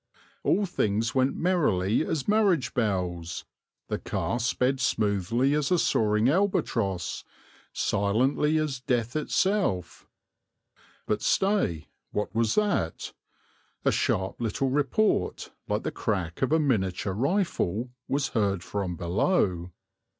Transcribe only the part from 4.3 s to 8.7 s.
sped smoothly as a soaring albatross, silently